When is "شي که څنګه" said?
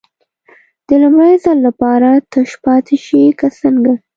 3.05-3.93